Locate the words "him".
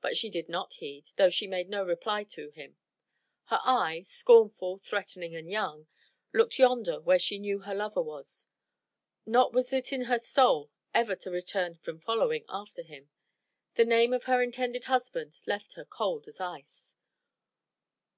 2.48-2.78, 12.82-13.10